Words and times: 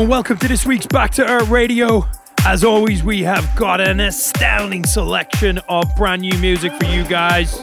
And 0.00 0.08
welcome 0.08 0.38
to 0.38 0.48
this 0.48 0.64
week's 0.64 0.86
Back 0.86 1.10
to 1.16 1.30
Earth 1.30 1.50
Radio. 1.50 2.08
As 2.46 2.64
always, 2.64 3.04
we 3.04 3.22
have 3.24 3.54
got 3.54 3.82
an 3.82 4.00
astounding 4.00 4.86
selection 4.86 5.58
of 5.68 5.94
brand 5.94 6.22
new 6.22 6.38
music 6.38 6.72
for 6.72 6.86
you 6.86 7.04
guys. 7.04 7.54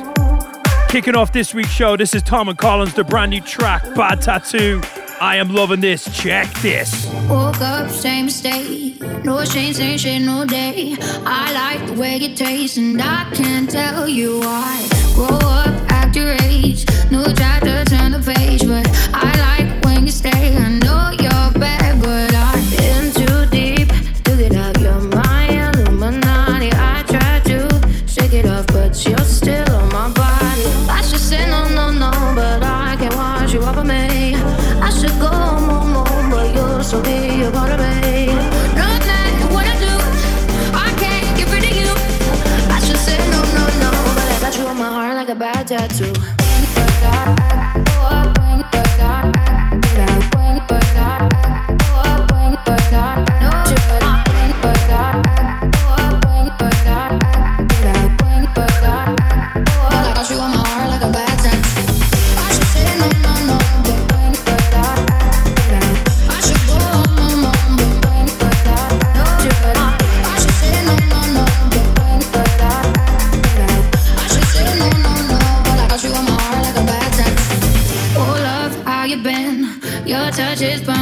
Kicking 0.88 1.16
off 1.16 1.34
this 1.34 1.55
week's 1.55 1.72
show, 1.72 1.98
this 1.98 2.14
is 2.14 2.22
Tom 2.22 2.48
and 2.48 2.55
Collins, 2.55 2.94
the 2.94 3.04
brand 3.04 3.31
new 3.31 3.42
track, 3.42 3.84
Bad 3.95 4.22
Tattoo. 4.22 4.84
I 5.20 5.38
am 5.38 5.52
loving 5.52 5.81
this. 5.81 6.16
Check 6.16 6.48
this. 6.62 7.08
Woke 7.28 7.59
up, 7.59 7.90
same 7.90 8.26
mistake. 8.26 9.02
No 9.23 9.44
shame, 9.44 9.73
same 9.73 9.98
shit, 9.98 10.22
no 10.22 10.45
day. 10.45 10.95
I 11.26 11.52
like 11.54 11.88
the 11.88 12.00
way 12.00 12.17
it 12.17 12.38
tastes, 12.38 12.78
and 12.78 13.02
I 13.02 13.31
can't 13.34 13.67
tell 13.67 14.08
you 14.08 14.42
why. 14.42 14.88
Grow 15.16 15.40
up, 15.42 15.73
act 15.90 16.16
your 16.16 16.36
age. 16.44 16.86
No 17.09 17.26
chapter, 17.36 17.84
turn 17.86 18.12
the 18.12 18.20
page, 18.20 18.67
but 18.67 18.87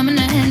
touch 0.08 0.32
is 0.32 0.45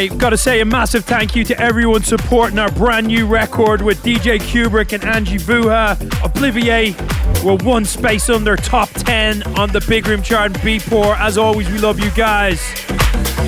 Right, 0.00 0.16
gotta 0.16 0.38
say 0.38 0.62
a 0.62 0.64
massive 0.64 1.04
thank 1.04 1.36
you 1.36 1.44
to 1.44 1.60
everyone 1.60 2.02
supporting 2.02 2.58
our 2.58 2.70
brand 2.70 3.08
new 3.08 3.26
record 3.26 3.82
with 3.82 4.02
DJ 4.02 4.38
Cuebrick 4.38 4.94
and 4.94 5.04
Angie 5.04 5.36
Vuha. 5.36 5.94
Obliviate 6.22 7.44
were 7.44 7.62
one 7.66 7.84
space 7.84 8.30
under 8.30 8.56
top 8.56 8.88
10 8.94 9.42
on 9.58 9.68
the 9.68 9.84
Big 9.86 10.06
Room 10.06 10.22
chart 10.22 10.52
and 10.52 10.60
Beatport. 10.60 11.18
As 11.18 11.36
always, 11.36 11.68
we 11.70 11.76
love 11.76 12.00
you 12.00 12.10
guys. 12.12 12.62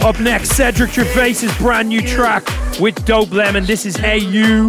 Up 0.02 0.20
next, 0.20 0.50
Cedric 0.50 0.90
Gervais's 0.90 1.56
brand 1.56 1.88
new 1.88 2.02
track 2.02 2.44
with 2.78 3.02
Dope 3.06 3.32
Lemon. 3.32 3.64
This 3.64 3.86
is 3.86 3.98
You. 3.98 4.68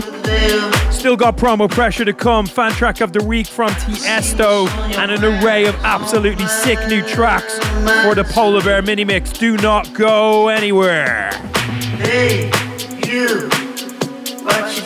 Still 0.89 1.17
got 1.17 1.35
promo 1.35 1.69
pressure 1.69 2.05
to 2.05 2.13
come. 2.13 2.45
Fan 2.45 2.71
track 2.71 3.01
of 3.01 3.11
the 3.11 3.21
week 3.21 3.47
from 3.47 3.71
Tiesto 3.71 4.69
and 4.95 5.11
an 5.11 5.25
array 5.25 5.65
of 5.65 5.75
absolutely 5.83 6.47
sick 6.47 6.79
new 6.87 7.01
tracks 7.01 7.57
for 8.05 8.15
the 8.15 8.25
Polar 8.29 8.61
Bear 8.61 8.81
mini 8.81 9.03
mix. 9.03 9.33
Do 9.33 9.57
not 9.57 9.93
go 9.93 10.47
anywhere. 10.47 11.31
Hey, 12.03 12.51
you, 13.07 13.49
what 14.43 14.75
you 14.77 14.82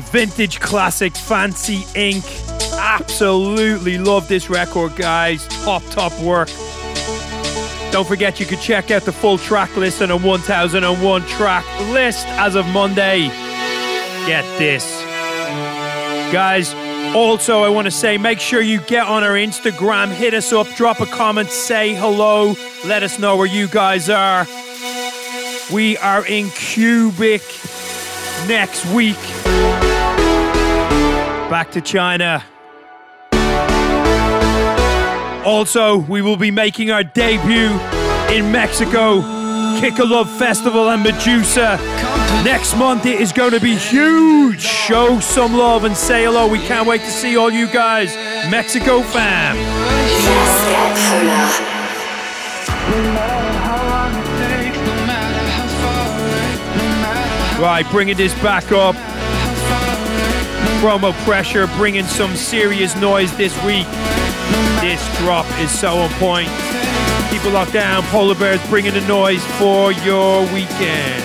Vintage 0.00 0.60
classic, 0.60 1.16
Fancy 1.16 1.80
Inc. 1.94 2.24
Absolutely 2.78 3.98
love 3.98 4.28
this 4.28 4.48
record, 4.48 4.96
guys. 4.96 5.46
Top, 5.64 5.82
top 5.90 6.18
work. 6.20 6.48
Don't 7.90 8.08
forget 8.08 8.40
you 8.40 8.46
can 8.46 8.58
check 8.58 8.90
out 8.90 9.02
the 9.02 9.12
full 9.12 9.36
track 9.36 9.76
list 9.76 10.00
and 10.00 10.10
a 10.10 10.16
1001 10.16 11.22
track 11.26 11.64
list 11.90 12.26
as 12.28 12.54
of 12.54 12.66
Monday. 12.68 13.28
Get 14.26 14.44
this. 14.58 15.02
Guys, 16.32 16.72
also 17.14 17.62
I 17.62 17.68
want 17.68 17.84
to 17.84 17.90
say 17.90 18.16
make 18.16 18.40
sure 18.40 18.62
you 18.62 18.80
get 18.80 19.06
on 19.06 19.22
our 19.22 19.34
Instagram, 19.34 20.10
hit 20.10 20.32
us 20.32 20.52
up, 20.52 20.66
drop 20.76 21.00
a 21.00 21.06
comment, 21.06 21.50
say 21.50 21.94
hello, 21.94 22.54
let 22.86 23.02
us 23.02 23.18
know 23.18 23.36
where 23.36 23.46
you 23.46 23.68
guys 23.68 24.08
are. 24.08 24.46
We 25.70 25.98
are 25.98 26.26
in 26.26 26.48
Cubic 26.50 27.42
next 28.48 28.86
week 28.86 29.18
back 31.52 31.70
to 31.70 31.82
China. 31.82 32.42
Also, 35.44 35.98
we 35.98 36.22
will 36.22 36.38
be 36.38 36.50
making 36.50 36.90
our 36.90 37.04
debut 37.04 37.68
in 38.34 38.50
Mexico, 38.50 39.20
Kicker 39.78 40.06
Love 40.06 40.30
Festival 40.38 40.88
and 40.88 41.02
Medusa. 41.02 41.76
Next 42.42 42.74
month 42.78 43.04
it 43.04 43.20
is 43.20 43.32
going 43.32 43.50
to 43.50 43.60
be 43.60 43.76
huge. 43.76 44.62
Show 44.62 45.20
some 45.20 45.52
love 45.52 45.84
and 45.84 45.94
say 45.94 46.24
hello. 46.24 46.48
We 46.48 46.58
can't 46.58 46.88
wait 46.88 47.02
to 47.02 47.10
see 47.10 47.36
all 47.36 47.50
you 47.50 47.70
guys, 47.70 48.16
Mexico 48.50 49.02
fam. 49.02 49.58
Right, 57.60 57.86
bringing 57.90 58.16
this 58.16 58.32
back 58.40 58.72
up 58.72 59.11
promo 60.82 61.12
pressure, 61.24 61.68
bringing 61.76 62.04
some 62.04 62.34
serious 62.34 62.96
noise 62.96 63.32
this 63.36 63.54
week. 63.64 63.86
This 64.80 65.00
drop 65.18 65.46
is 65.60 65.70
so 65.70 65.96
on 65.98 66.10
point. 66.14 66.48
Keep 67.30 67.44
it 67.44 67.52
locked 67.52 67.72
down. 67.72 68.02
Polar 68.06 68.34
Bears 68.34 68.60
bringing 68.68 68.92
the 68.92 69.00
noise 69.02 69.44
for 69.58 69.92
your 69.92 70.42
weekend. 70.52 71.22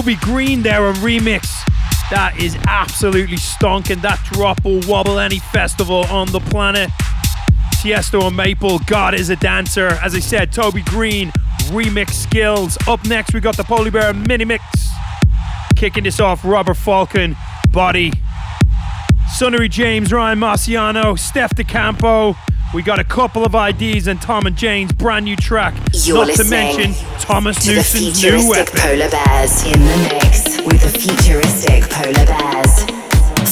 Toby 0.00 0.16
Green 0.22 0.62
there 0.62 0.86
on 0.86 0.94
remix. 0.94 1.42
That 2.08 2.34
is 2.40 2.56
absolutely 2.66 3.36
stonking. 3.36 4.00
That 4.00 4.18
drop 4.32 4.64
will 4.64 4.80
wobble 4.88 5.18
any 5.18 5.40
festival 5.40 6.06
on 6.06 6.32
the 6.32 6.40
planet. 6.40 6.88
Tiesto 7.74 8.26
and 8.26 8.34
Mabel, 8.34 8.78
God 8.86 9.12
is 9.12 9.28
a 9.28 9.36
dancer. 9.36 9.88
As 10.02 10.14
I 10.14 10.20
said, 10.20 10.54
Toby 10.54 10.80
Green, 10.80 11.30
remix 11.68 12.12
skills. 12.14 12.78
Up 12.88 13.04
next, 13.04 13.34
we 13.34 13.40
got 13.40 13.58
the 13.58 13.62
Polar 13.62 13.90
Bear 13.90 14.14
mini 14.14 14.46
mix. 14.46 14.64
Kicking 15.76 16.04
this 16.04 16.18
off, 16.18 16.46
Robert 16.46 16.78
Falcon, 16.78 17.36
Body. 17.70 18.10
Sunnery 19.36 19.68
James, 19.68 20.14
Ryan 20.14 20.38
Marciano, 20.38 21.12
Steff 21.12 21.50
Da 21.50 21.62
Campo. 21.62 22.34
We 22.72 22.82
got 22.82 23.00
a 23.00 23.04
couple 23.04 23.44
of 23.44 23.54
IDs 23.54 24.06
and 24.06 24.22
Tom 24.22 24.46
and 24.46 24.56
Jame's 24.56 24.92
brand 24.92 25.26
new 25.26 25.36
track. 25.36 25.74
You're 25.92 26.24
Not 26.24 26.36
to 26.36 26.44
mention 26.44 26.94
Thomas 27.20 27.56
to 27.64 27.70
the 27.70 27.76
Newson's 27.76 28.22
new 28.24 28.48
weapon. 28.48 28.74
polar 28.76 29.10
bears 29.10 29.62
in 29.64 29.78
the 29.78 29.96
mix 30.10 30.60
with 30.62 30.80
the 30.80 30.88
futuristic 30.98 31.88
polar 31.90 32.26
bears. 32.26 32.84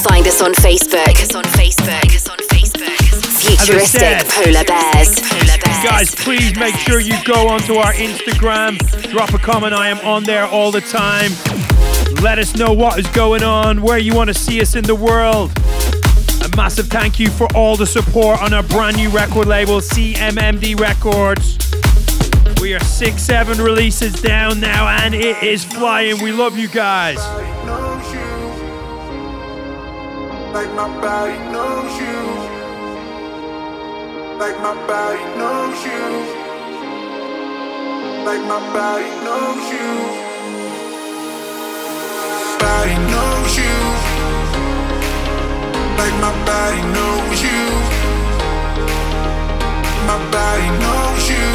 Find 0.02 0.26
us 0.26 0.40
on 0.40 0.52
Facebook. 0.54 1.04
Find 1.04 1.18
us 1.18 1.34
on 1.34 1.44
Facebook. 1.44 2.00
Find 2.00 2.14
us 2.14 2.28
on 2.28 2.38
Facebook. 2.38 2.96
Futuristic 3.40 4.00
said, 4.00 4.26
polar 4.28 4.64
bears. 4.64 5.20
Polar 5.20 5.58
bears. 5.62 5.84
Guys, 5.84 6.14
please 6.14 6.58
make 6.58 6.74
sure 6.76 7.00
you 7.00 7.14
go 7.24 7.48
onto 7.48 7.74
our 7.74 7.92
Instagram, 7.92 8.78
drop 9.10 9.32
a 9.34 9.38
comment. 9.38 9.74
I 9.74 9.88
am 9.88 9.98
on 10.00 10.24
there 10.24 10.46
all 10.46 10.70
the 10.70 10.80
time. 10.80 11.30
Let 12.22 12.38
us 12.38 12.56
know 12.56 12.72
what 12.72 12.98
is 12.98 13.06
going 13.08 13.42
on, 13.42 13.82
where 13.82 13.98
you 13.98 14.14
want 14.14 14.28
to 14.28 14.34
see 14.34 14.60
us 14.60 14.74
in 14.74 14.84
the 14.84 14.94
world. 14.94 15.52
A 16.42 16.56
massive 16.56 16.86
thank 16.86 17.20
you 17.20 17.28
for 17.28 17.46
all 17.54 17.76
the 17.76 17.86
support 17.86 18.40
on 18.42 18.52
our 18.52 18.62
brand 18.62 18.96
new 18.96 19.10
record 19.10 19.46
label, 19.46 19.80
CMMD 19.80 20.78
Records. 20.80 21.58
We 22.60 22.74
are 22.74 22.80
six, 22.80 23.22
seven 23.22 23.58
releases 23.58 24.12
down 24.20 24.60
now, 24.60 24.88
and 24.88 25.14
it 25.14 25.42
is 25.42 25.64
flying. 25.64 26.22
We 26.22 26.32
love 26.32 26.58
you 26.58 26.68
guys. 26.68 27.18
Like 30.52 30.72
my 30.74 30.88
body 31.00 31.38
knows 31.52 32.00
you. 32.00 32.18
Like 34.38 34.58
my 34.60 34.74
body 34.86 35.24
knows 35.38 35.84
you. 35.84 36.34
like 38.24 38.44
my 38.46 38.60
body 38.76 39.10
knows 39.24 39.64
you. 39.72 39.88
Body 42.60 42.96
knows 43.12 43.52
you, 43.62 43.76
like 46.00 46.16
my 46.24 46.32
body 46.48 46.82
knows 46.94 47.38
you. 47.48 47.62
My 50.10 50.18
body 50.36 50.68
knows 50.82 51.24
you, 51.32 51.48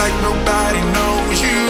like 0.00 0.16
nobody 0.22 0.82
knows 0.94 1.38
you. 1.46 1.62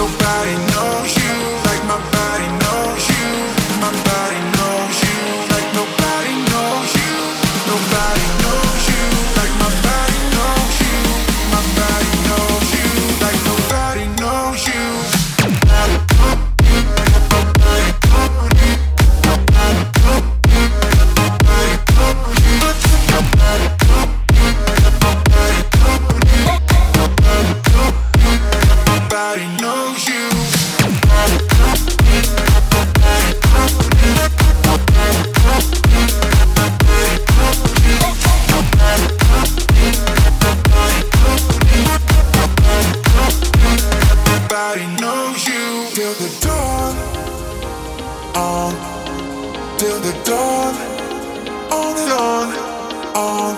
Nobody 0.00 0.54
knows 0.72 1.10
you 1.20 1.34
like 1.68 1.82
my 1.86 1.98
body 2.10 2.48
knows 2.48 2.63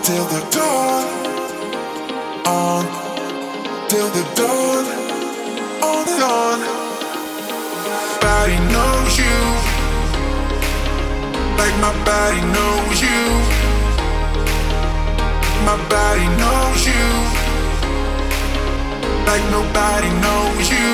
till 0.07 0.25
the 0.27 0.40
dawn. 0.55 1.05
On 2.47 2.85
till 3.88 4.09
the 4.16 4.25
dawn. 4.38 4.85
On 5.83 6.07
and 6.07 6.23
on. 6.23 6.59
Knows 8.75 9.19
you. 9.19 9.38
Like 11.61 11.77
my 11.85 11.92
body 12.07 12.40
knows 12.55 12.99
you. 13.07 13.23
My 15.69 15.77
body 15.90 16.27
knows 16.40 16.87
you 16.90 17.07
like 19.29 19.45
nobody 19.51 20.11
knows 20.25 20.66
you. 20.75 20.90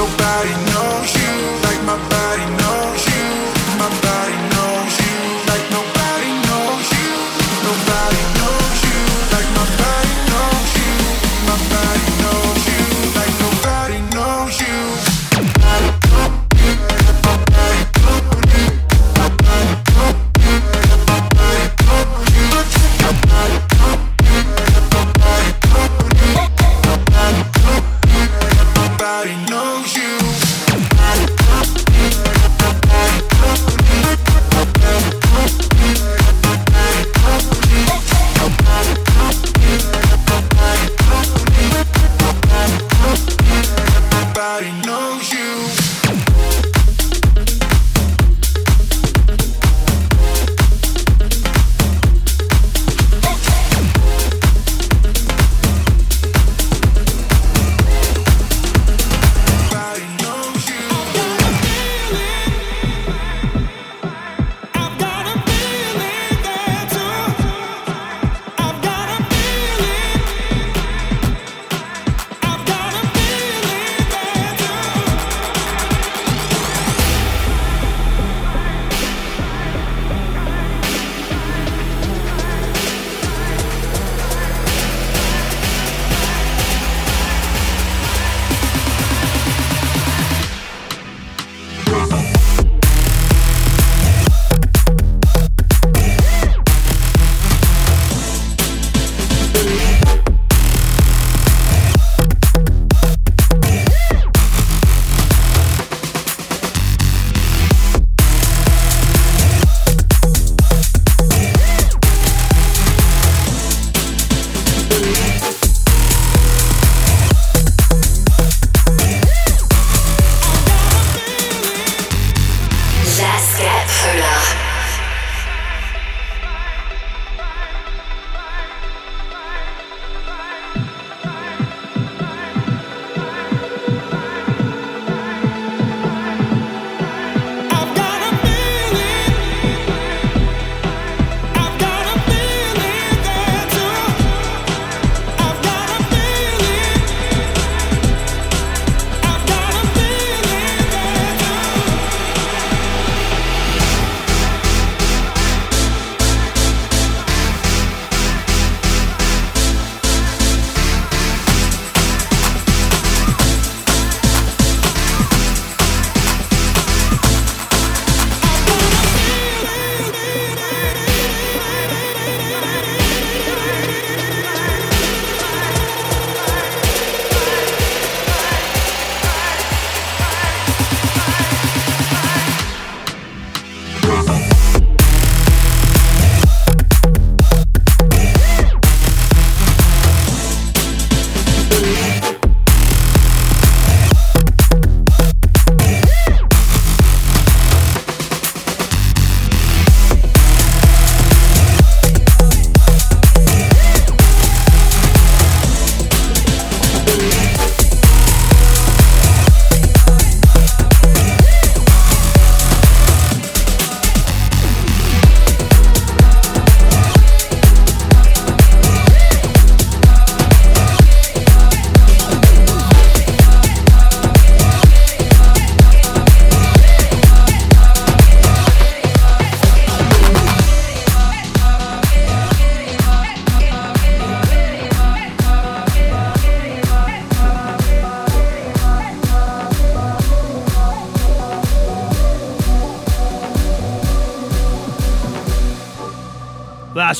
Nobody 0.00 0.54
knows 0.70 1.10
you 1.20 1.32
like 1.66 1.80
my 1.90 1.98
body 2.10 2.46
knows 2.60 3.05
you. 3.05 3.05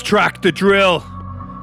Track, 0.06 0.40
The 0.40 0.52
Drill. 0.52 1.04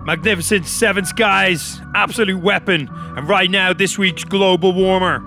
Magnificence 0.03 0.69
Seven 0.69 1.05
Skies, 1.05 1.79
absolute 1.95 2.37
weapon. 2.43 2.89
And 2.91 3.29
right 3.29 3.49
now, 3.49 3.71
this 3.71 3.97
week's 3.97 4.25
Global 4.25 4.73
Warmer. 4.73 5.23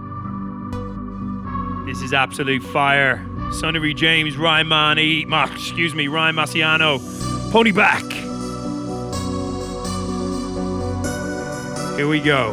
This 1.87 2.03
is 2.03 2.13
absolute 2.13 2.63
fire. 2.63 3.27
Sonny 3.53 3.95
James, 3.95 4.37
Ryan 4.37 4.67
Mani, 4.67 5.25
Ma, 5.25 5.51
excuse 5.51 5.95
me, 5.95 6.09
Ryan 6.09 6.37
Marciano, 6.37 6.99
Ponypack. 7.53 8.13
Here 11.97 12.07
we 12.07 12.21
go. 12.21 12.53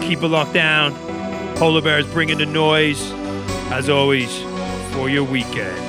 Keep 0.00 0.22
it 0.22 0.28
locked 0.28 0.54
down. 0.54 0.94
Polar 1.56 1.82
Bears 1.82 2.06
bringing 2.06 2.38
the 2.38 2.46
noise, 2.46 3.12
as 3.70 3.90
always, 3.90 4.34
for 4.94 5.10
your 5.10 5.24
weekend. 5.24 5.83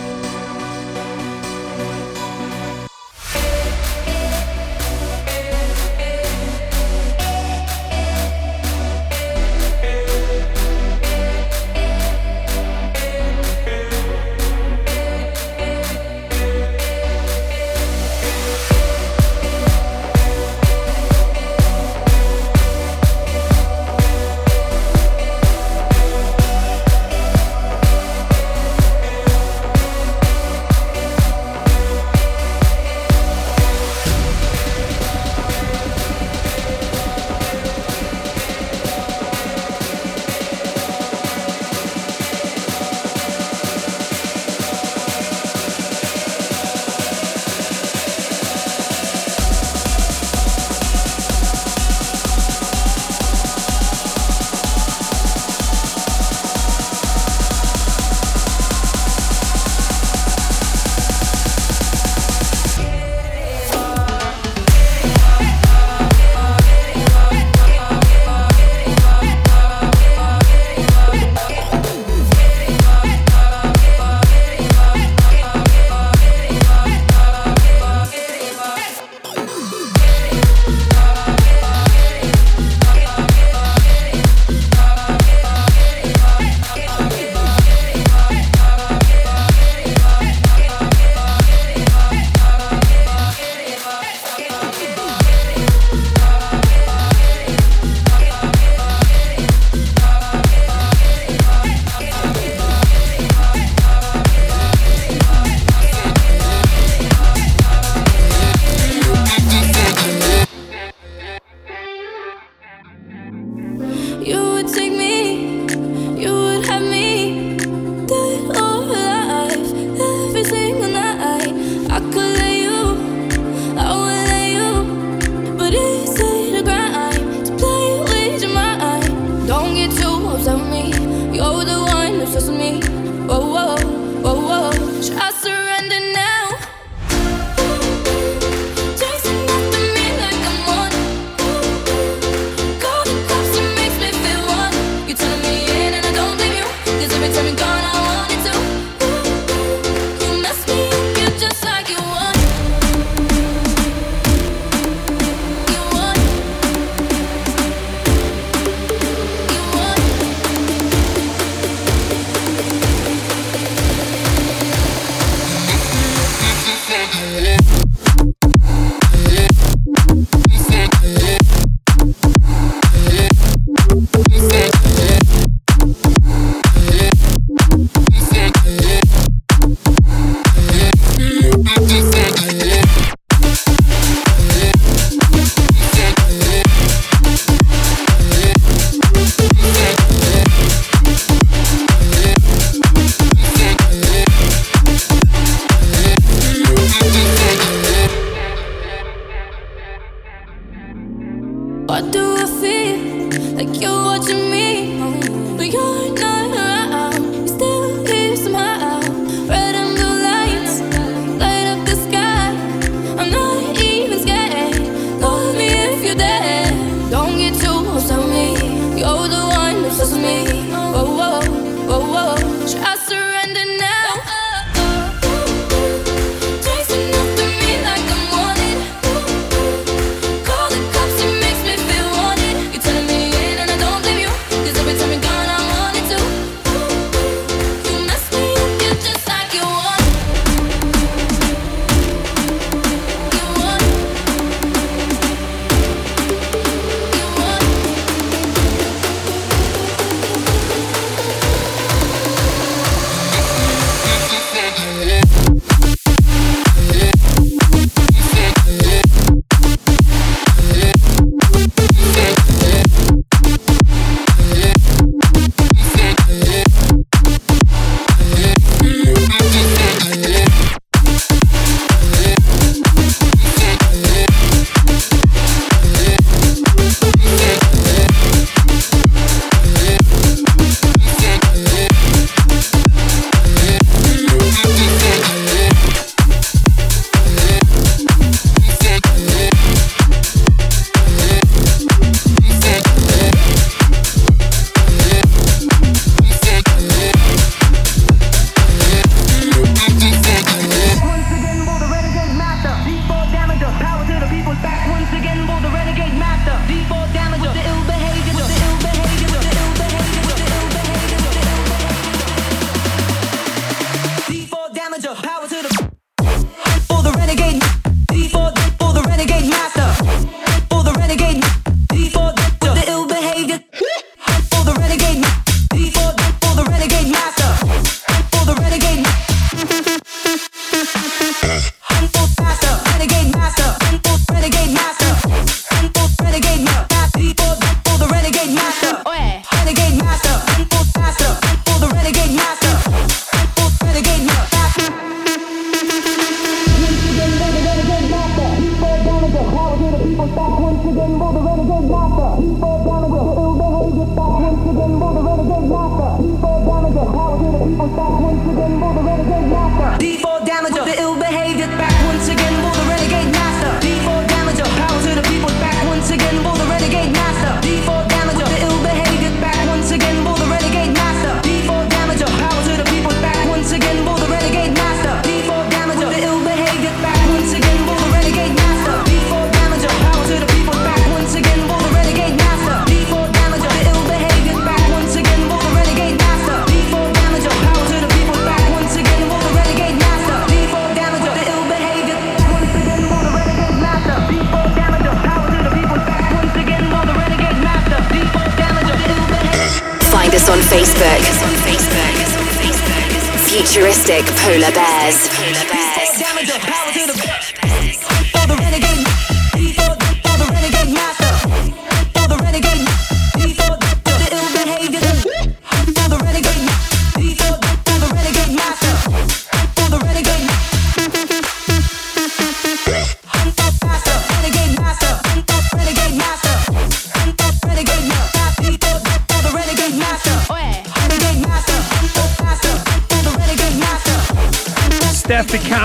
Futuristic 403.55 404.25
polar 404.43 404.69
bears. 404.73 405.29
Polar 405.29 405.65
bears. 405.71 406.05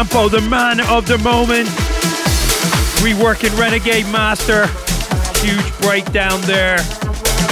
Da 0.00 0.04
Campo, 0.04 0.28
the 0.30 0.40
man 0.48 0.80
of 0.88 1.06
the 1.06 1.18
moment. 1.18 1.68
Reworking 3.04 3.56
Renegade 3.58 4.06
Master. 4.06 4.66
Huge 5.44 5.78
breakdown 5.80 6.40
there. 6.42 6.76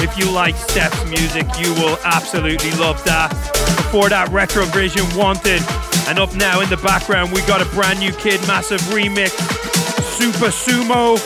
If 0.01 0.17
you 0.17 0.31
like 0.31 0.55
Steff's 0.55 1.05
music, 1.11 1.47
you 1.61 1.75
will 1.75 1.99
absolutely 2.05 2.71
love 2.73 3.05
that. 3.05 3.31
Before 3.77 4.09
that, 4.09 4.31
Retrovision 4.31 5.15
Wanted. 5.15 5.61
And 6.09 6.19
up 6.19 6.35
now 6.37 6.61
in 6.61 6.71
the 6.71 6.79
background, 6.79 7.33
we 7.33 7.43
got 7.43 7.61
a 7.61 7.67
brand 7.75 8.01
new 8.01 8.13
Kid 8.13 8.41
Massive 8.47 8.81
remix. 8.93 9.31
Supra 10.17 10.49
Sumo. 10.49 11.19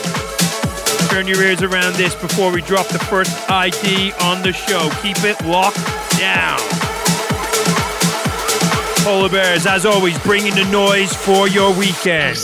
Turn 1.09 1.25
your 1.25 1.41
ears 1.41 1.61
around 1.61 1.93
this 1.93 2.15
before 2.15 2.51
we 2.51 2.61
drop 2.61 2.87
the 2.87 2.99
first 2.99 3.49
ID 3.49 4.11
on 4.19 4.41
the 4.41 4.51
show. 4.51 4.89
Keep 5.01 5.23
it 5.23 5.41
locked 5.45 5.79
down. 6.17 6.82
Polar 9.03 9.27
Bears, 9.27 9.65
as 9.65 9.85
always, 9.85 10.17
bringing 10.19 10.55
the 10.55 10.63
noise 10.71 11.13
for 11.13 11.49
your 11.49 11.73
weekend. 11.77 12.37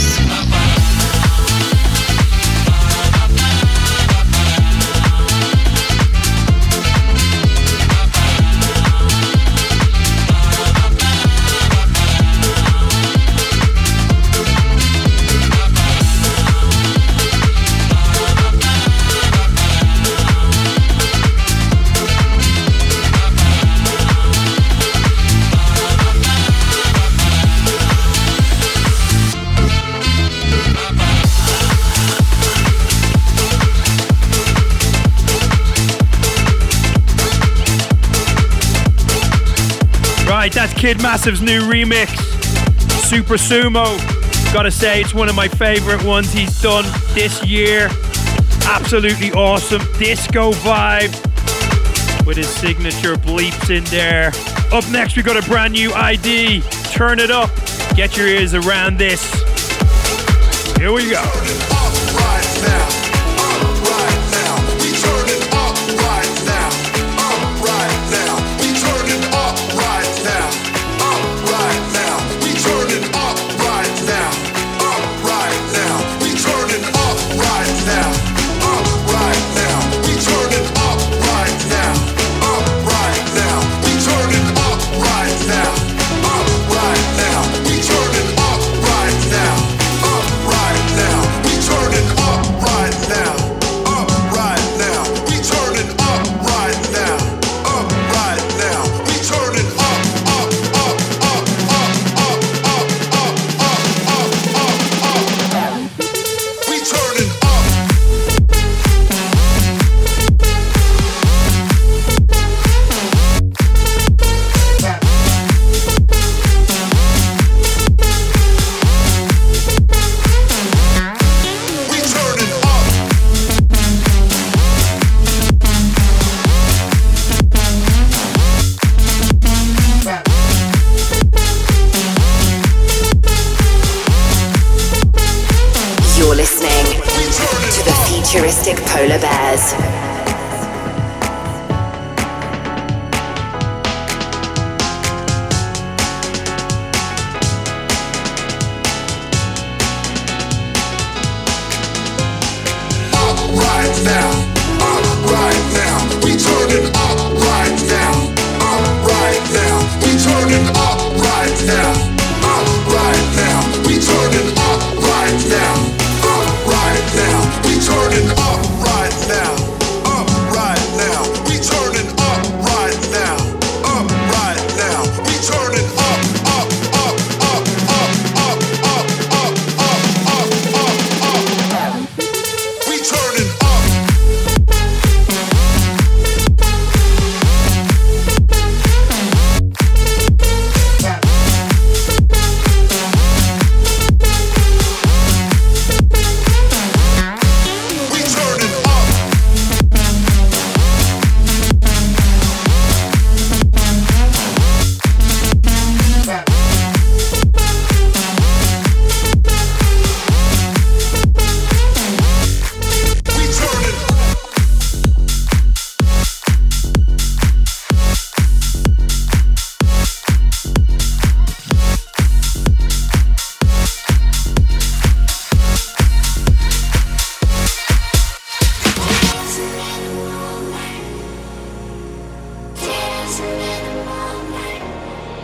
Paranaense. 0.00 0.79
Kid 40.80 41.02
Massive's 41.02 41.42
new 41.42 41.60
remix, 41.60 42.08
Supra 43.04 43.36
Sumo. 43.36 43.84
Gotta 44.50 44.70
say, 44.70 45.02
it's 45.02 45.12
one 45.12 45.28
of 45.28 45.34
my 45.34 45.46
favorite 45.46 46.02
ones 46.02 46.32
he's 46.32 46.58
done 46.62 46.86
this 47.12 47.44
year. 47.44 47.90
Absolutely 48.64 49.30
awesome 49.32 49.82
disco 49.98 50.52
vibe 50.52 51.14
with 52.26 52.38
his 52.38 52.48
signature 52.48 53.16
bleeps 53.16 53.68
in 53.68 53.84
there. 53.84 54.32
Up 54.72 54.90
next, 54.90 55.18
we 55.18 55.22
got 55.22 55.36
a 55.36 55.46
brand 55.46 55.74
new 55.74 55.92
ID. 55.92 56.62
Turn 56.92 57.20
it 57.20 57.30
up. 57.30 57.50
Get 57.94 58.16
your 58.16 58.26
ears 58.26 58.54
around 58.54 58.96
this. 58.96 59.30
Here 60.78 60.92
we 60.92 61.10
go. 61.10 61.79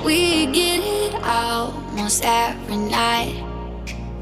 We 0.05 0.47
get 0.47 0.81
it 0.83 1.15
almost 1.23 2.25
every 2.25 2.79
night. 2.79 3.45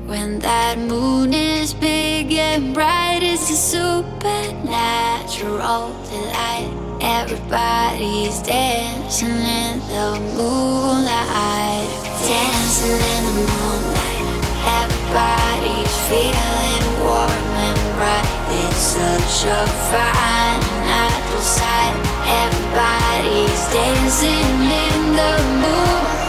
When 0.05 0.39
that 0.41 0.77
moon 0.77 1.33
is 1.33 1.73
big 1.73 2.31
and 2.33 2.75
bright, 2.75 3.21
it's 3.23 3.49
a 3.49 3.57
supernatural 3.57 5.95
delight. 6.11 6.69
Everybody's 7.01 8.43
dancing 8.43 9.31
in 9.31 9.81
the 9.89 10.21
moonlight. 10.37 11.89
Dancing 12.21 13.01
in 13.01 13.25
the 13.25 13.33
moonlight. 13.49 14.45
Everybody's 14.77 15.97
feeling 16.09 16.85
warm 17.01 17.57
and 17.65 17.81
bright. 17.97 18.29
It's 18.61 18.77
such 18.77 19.49
a 19.49 19.65
fine 19.89 20.84
sight. 21.45 21.95
Everybody's 22.43 23.63
dancing 23.69 24.57
in 24.81 25.01
the 25.13 25.33
moonlight. 25.61 26.24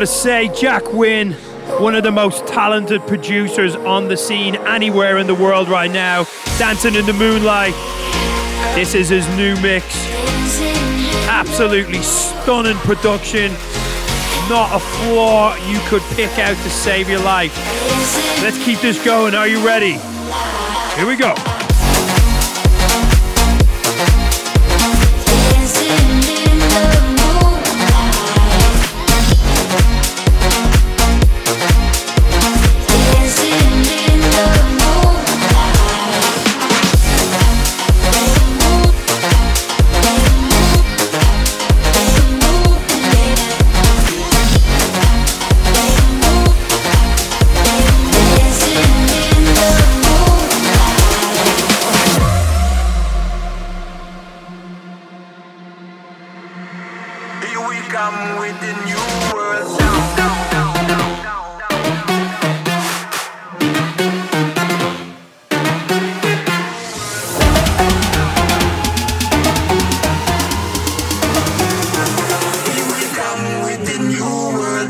Just 0.00 0.24
gotta 0.24 0.48
say, 0.48 0.48
Jack 0.58 0.94
Wins, 0.94 1.36
one 1.78 1.94
of 1.94 2.02
the 2.02 2.10
most 2.10 2.46
talented 2.46 3.02
producers 3.02 3.76
on 3.76 4.08
the 4.08 4.16
scene 4.16 4.56
anywhere 4.56 5.18
in 5.18 5.26
the 5.26 5.34
world 5.34 5.68
right 5.68 5.90
now, 5.90 6.24
dancing 6.58 6.94
in 6.94 7.04
the 7.04 7.12
moonlight. 7.12 7.74
This 8.74 8.94
is 8.94 9.10
his 9.10 9.28
new 9.36 9.54
mix. 9.60 9.84
Absolutely 11.28 12.00
stunning 12.00 12.78
production. 12.78 13.52
Not 14.48 14.74
a 14.74 14.80
flaw 14.80 15.54
you 15.68 15.78
could 15.90 16.02
pick 16.16 16.30
out 16.38 16.56
to 16.56 16.70
save 16.70 17.10
your 17.10 17.20
life. 17.20 17.54
Let's 18.42 18.64
keep 18.64 18.80
this 18.80 19.04
going. 19.04 19.34
Are 19.34 19.48
you 19.48 19.62
ready? 19.66 19.98
Here 20.96 21.06
we 21.06 21.16
go. 21.16 21.34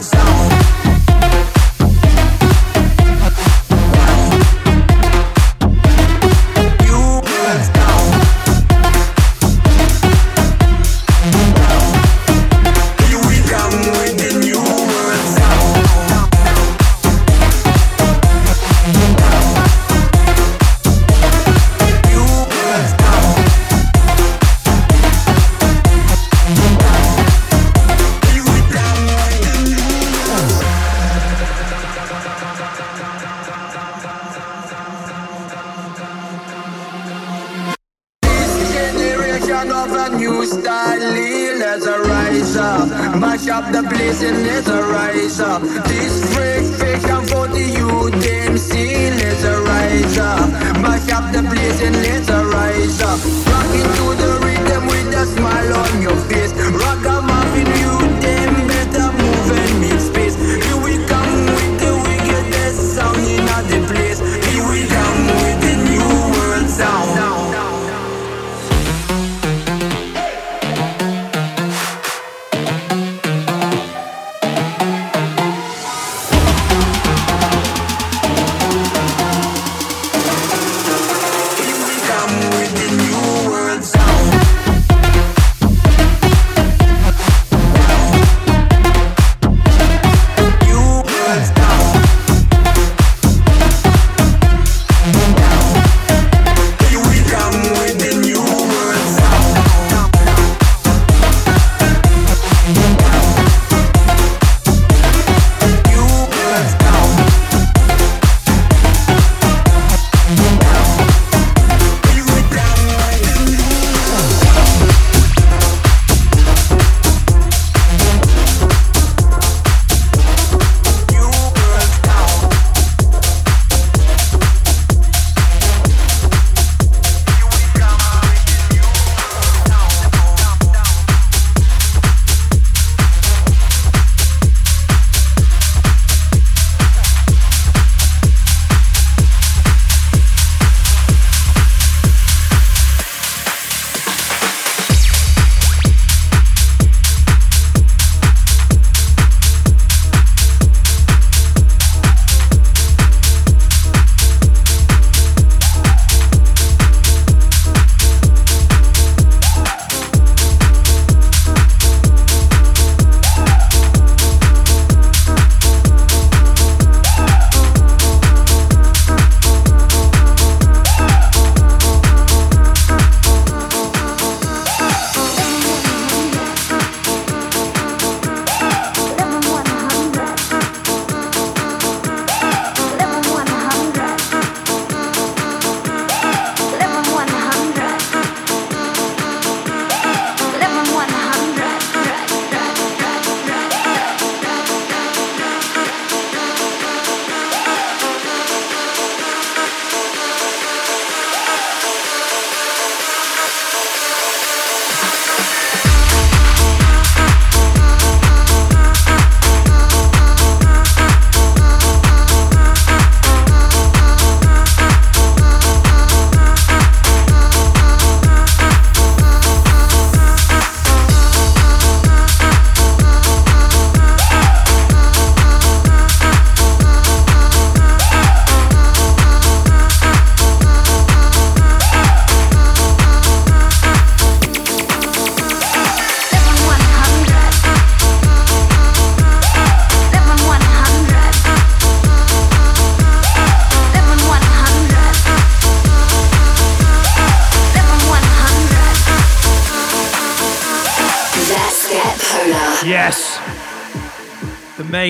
sound. 0.02 0.39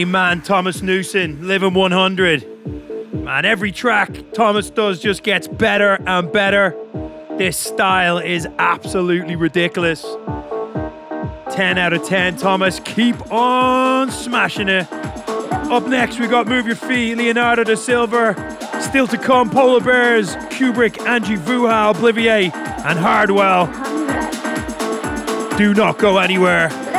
main 0.05 0.11
man, 0.13 0.41
Thomas 0.41 0.81
Newson, 0.81 1.47
Living 1.47 1.75
100. 1.75 3.13
Man, 3.13 3.45
every 3.45 3.71
track 3.71 4.33
Thomas 4.33 4.71
does 4.71 4.99
just 4.99 5.23
gets 5.23 5.47
better 5.47 5.99
and 6.07 6.33
better. 6.33 6.75
This 7.37 7.59
style 7.59 8.17
is 8.17 8.49
absolutely 8.59 9.37
ridiculous. 9.37 10.03
10 11.51 11.77
out 11.77 11.93
of 11.93 12.03
10, 12.05 12.39
Thomas. 12.39 12.81
Keep 12.81 13.31
on 13.31 14.11
smashing 14.11 14.71
it. 14.71 14.91
Up 14.91 15.87
next, 15.87 16.19
we 16.19 16.27
got 16.27 16.47
Move 16.47 16.67
Your 16.67 16.77
Feet, 16.77 17.17
Leandro 17.17 17.63
da 17.65 17.75
Silva. 17.75 18.35
Still 18.81 19.07
to 19.07 19.19
come, 19.19 19.51
Polar 19.51 19.81
Bears, 19.81 20.35
Cuebrick, 20.49 20.99
Angie 21.07 21.37
Vuha, 21.37 21.93
Obliviate, 21.93 22.55
and 22.87 22.99
Hardwell. 22.99 23.67
Do 25.59 25.75
not 25.75 25.99
go 25.99 26.17
anywhere. 26.17 26.90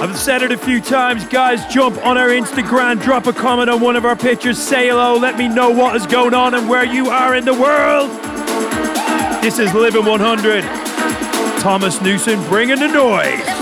I've 0.00 0.16
said 0.16 0.42
it 0.42 0.50
a 0.50 0.56
few 0.56 0.80
times, 0.80 1.26
guys. 1.26 1.66
Jump 1.66 1.98
on 1.98 2.16
our 2.16 2.28
Instagram, 2.28 3.02
drop 3.02 3.26
a 3.26 3.34
comment 3.34 3.68
on 3.68 3.82
one 3.82 3.96
of 3.96 4.06
our 4.06 4.16
pictures, 4.16 4.58
say 4.58 4.88
hello, 4.88 5.18
let 5.18 5.36
me 5.36 5.46
know 5.46 5.68
what 5.68 5.94
is 5.94 6.06
going 6.06 6.32
on 6.32 6.54
and 6.54 6.66
where 6.70 6.86
you 6.86 7.10
are 7.10 7.36
in 7.36 7.44
the 7.44 7.52
world. 7.52 8.08
This 9.42 9.58
is 9.58 9.74
Living 9.74 10.06
100. 10.06 10.62
Thomas 11.60 12.00
Newson 12.00 12.42
bringing 12.44 12.78
the 12.78 12.88
noise. 12.88 13.59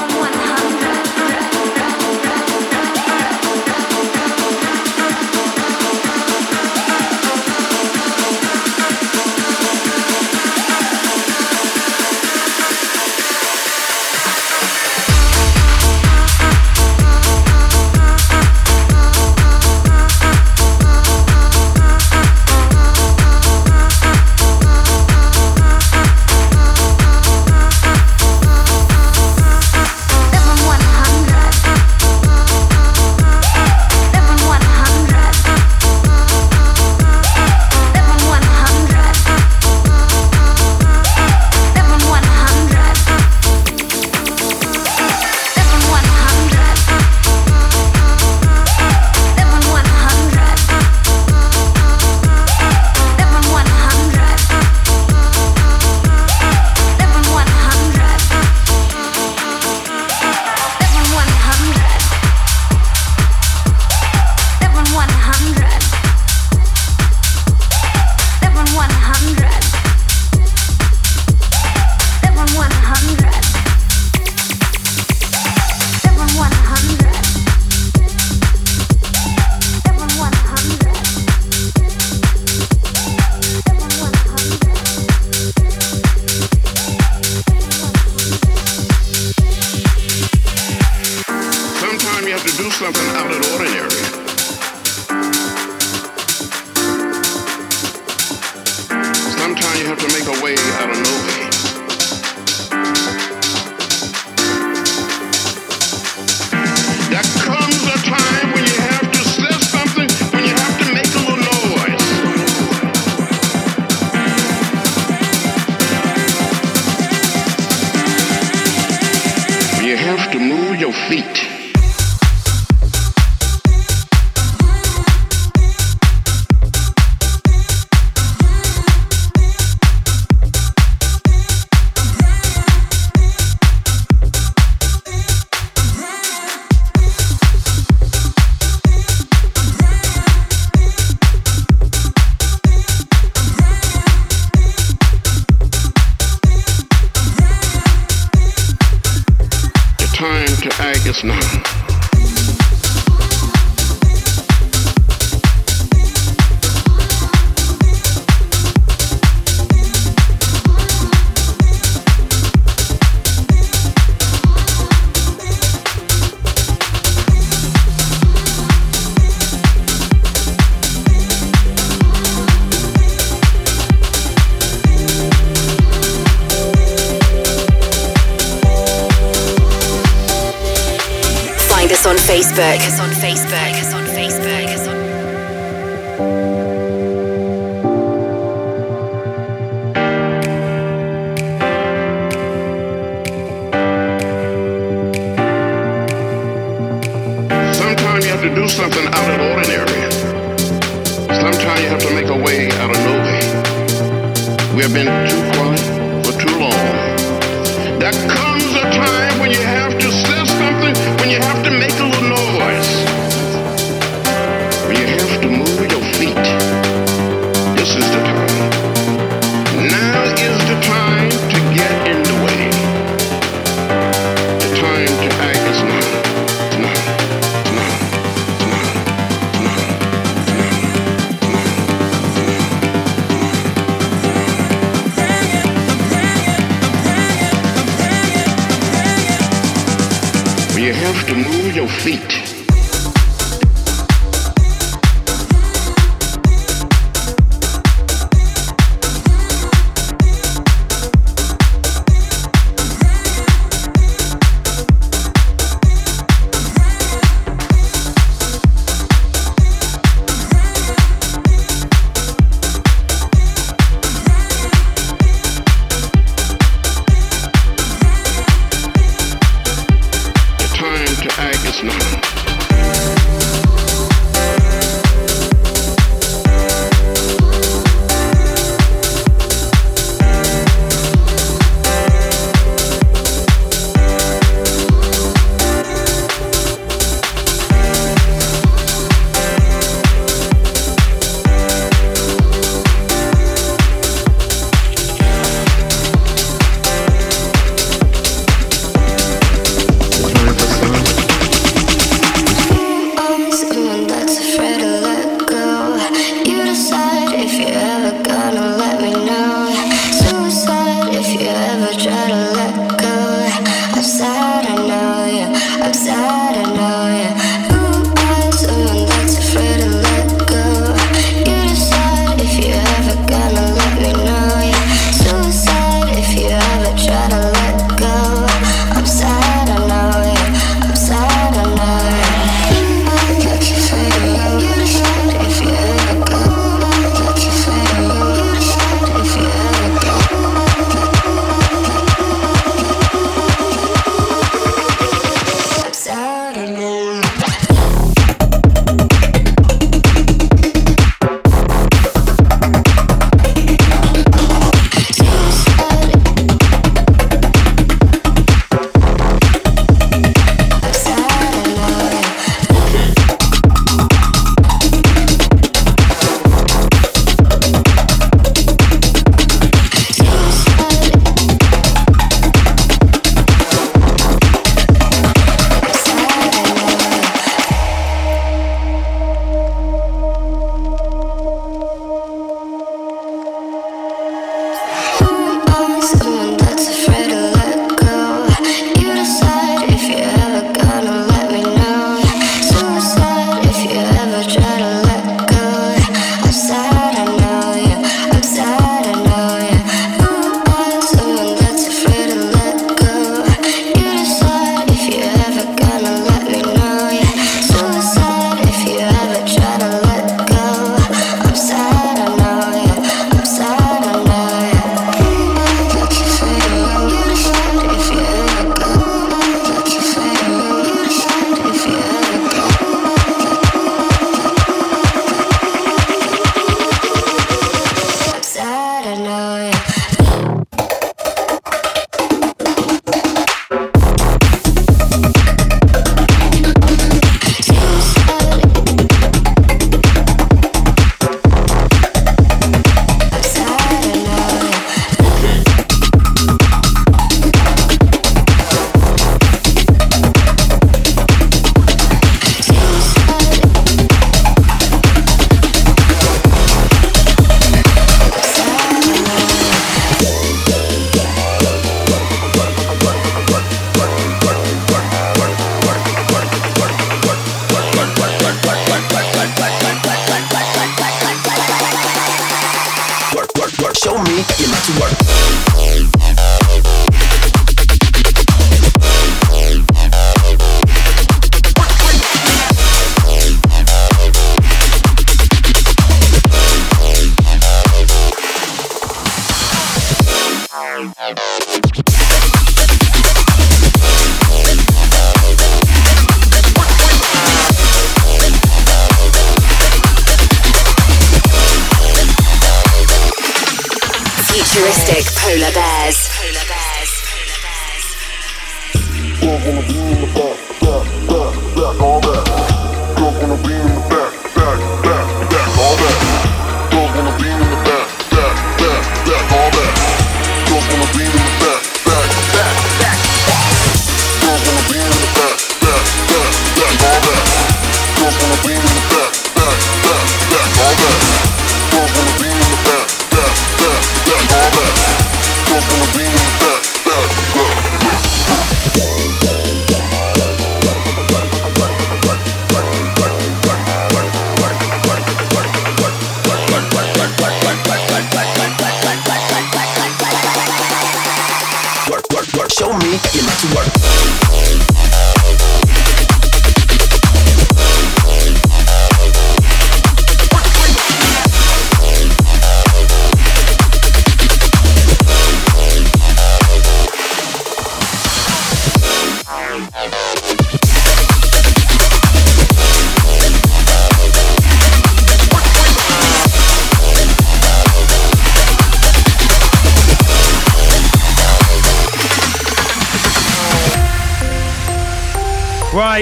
Facebook. 182.58 183.07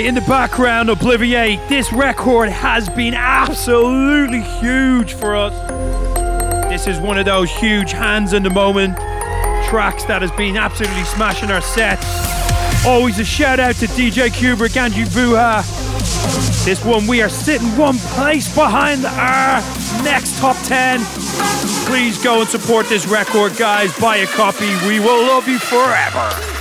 In 0.07 0.15
the 0.15 0.21
background, 0.21 0.89
Obliviate. 0.89 1.69
This 1.69 1.93
record 1.93 2.49
has 2.49 2.89
been 2.89 3.13
absolutely 3.13 4.41
huge 4.41 5.15
for 5.15 5.35
us. 5.35 5.53
This 6.71 6.87
is 6.87 7.01
one 7.01 7.19
of 7.19 7.25
those 7.25 7.51
huge 7.51 7.91
hands 7.91 8.33
in 8.33 8.45
the 8.45 8.51
moment 8.51 8.97
tracks 9.67 10.05
that 10.05 10.23
has 10.23 10.31
been 10.31 10.57
absolutely 10.57 11.03
smashing 11.03 11.51
our 11.51 11.61
sets. 11.61 12.07
Always 12.87 13.19
a 13.19 13.25
shout 13.25 13.59
out 13.59 13.75
to 13.75 13.87
DJ 13.87 14.29
Cuebrick, 14.29 14.77
Angie 14.77 15.03
Vuha. 15.03 15.65
This 16.65 16.85
one, 16.85 17.09
we 17.09 17.21
are 17.21 17.29
sitting 17.29 17.77
one 17.77 17.99
place 18.15 18.47
behind 18.55 19.05
our 19.07 19.61
next 20.05 20.39
top 20.39 20.57
10. 20.67 21.01
Please 21.85 22.23
go 22.23 22.43
and 22.43 22.49
support 22.49 22.89
this 22.89 23.09
record, 23.09 23.57
guys. 23.57 23.99
Buy 23.99 24.19
a 24.19 24.27
copy. 24.29 24.69
We 24.87 25.01
will 25.01 25.27
love 25.27 25.49
you 25.49 25.59
forever. 25.59 26.56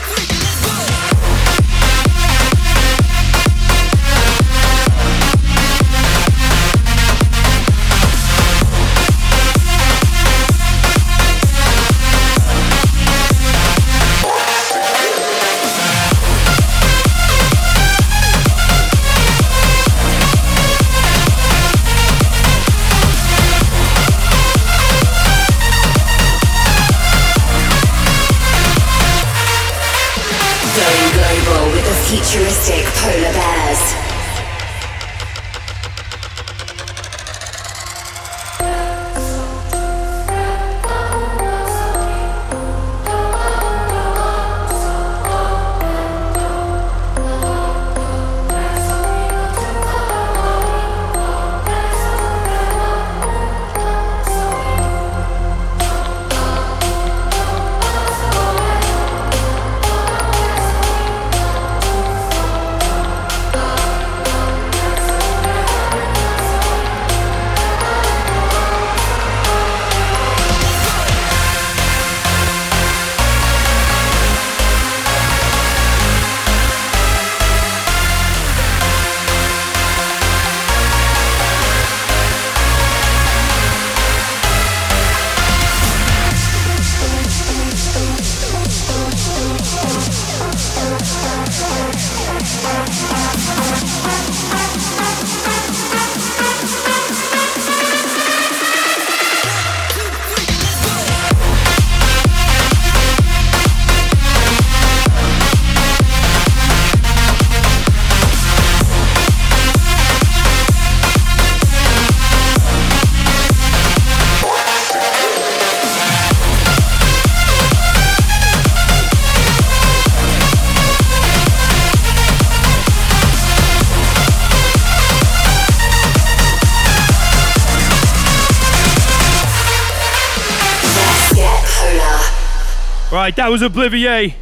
That 133.46 133.52
was 133.52 133.62
Obliviate. 133.62 134.34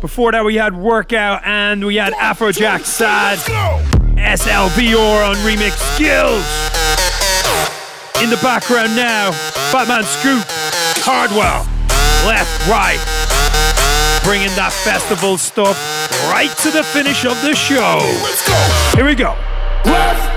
Before 0.00 0.32
that, 0.32 0.44
we 0.44 0.56
had 0.56 0.76
Workout 0.76 1.46
and 1.46 1.86
we 1.86 1.94
had 1.94 2.12
Afrojack 2.14 2.84
Sad. 2.84 3.38
SLVR 4.18 5.30
on 5.30 5.36
remix 5.46 5.78
skills. 5.94 6.42
In 8.20 8.30
the 8.30 8.36
background 8.42 8.96
now, 8.96 9.30
Fatman 9.70 10.02
Scoop, 10.02 10.42
Hardwell, 11.06 11.70
left, 12.26 12.50
right. 12.66 12.98
Bringing 14.26 14.50
that 14.56 14.72
festival 14.82 15.38
stuff 15.38 15.78
right 16.26 16.50
to 16.58 16.72
the 16.72 16.82
finish 16.82 17.24
of 17.24 17.40
the 17.42 17.54
show. 17.54 18.00
Let's 18.26 18.42
go. 18.42 18.96
Here 18.96 19.06
we 19.06 19.14
go. 19.14 19.38
Left, 19.86 20.27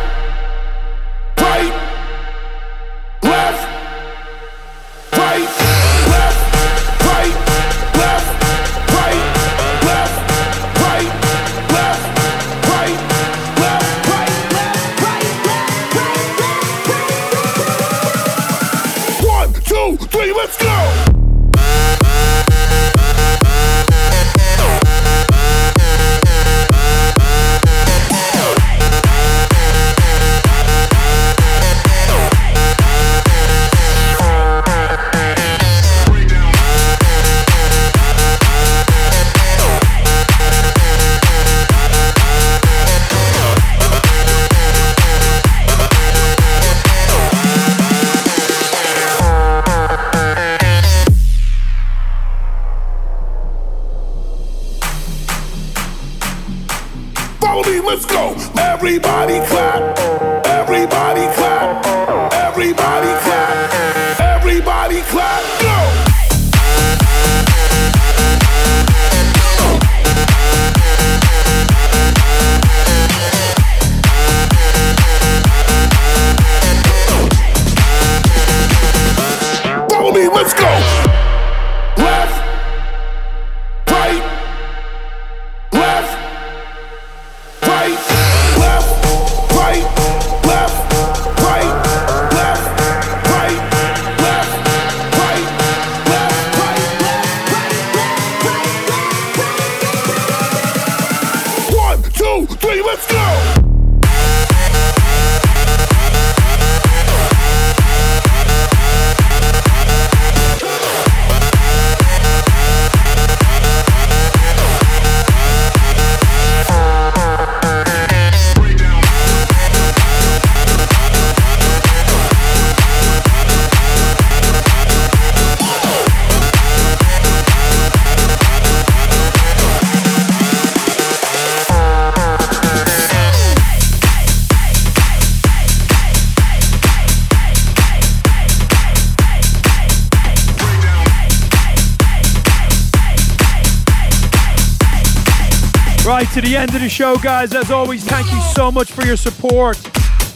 to 146.33 146.39
the 146.39 146.55
end 146.55 146.73
of 146.73 146.79
the 146.79 146.87
show, 146.87 147.17
guys. 147.17 147.53
As 147.53 147.71
always, 147.71 148.05
thank 148.05 148.31
you 148.31 148.39
so 148.53 148.71
much 148.71 148.91
for 148.91 149.05
your 149.05 149.17
support. 149.17 149.77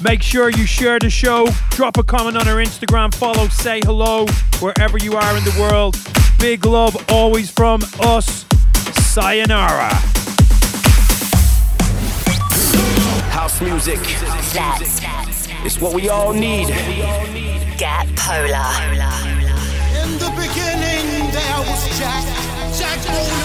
Make 0.02 0.22
sure 0.22 0.50
you 0.50 0.66
share 0.66 1.00
the 1.00 1.10
show, 1.10 1.48
drop 1.72 1.98
a 1.98 2.04
comment 2.04 2.36
on 2.36 2.48
our 2.50 2.58
Instagram, 2.58 3.16
follow, 3.16 3.48
say 3.48 3.80
hello 3.86 4.26
wherever 4.60 4.98
you 4.98 5.14
are 5.14 5.38
in 5.38 5.43
the 5.46 5.56
world. 5.58 5.96
Big 6.38 6.66
love 6.66 6.98
always 7.10 7.50
from 7.50 7.82
us. 8.02 8.46
Sayonara. 9.14 9.93
House 13.32 13.62
music 13.62 14.00
That's 14.54 15.02
is 15.66 15.80
what 15.80 15.93
we 15.93 16.10
all 16.10 16.34
need. 16.34 16.68
Get 17.78 18.08
Polar. 18.18 18.68
In 20.04 20.12
the 20.20 20.32
beginning, 20.36 21.32
there 21.32 21.60
was 21.60 21.98
Jack. 21.98 22.26
Jack 22.78 23.45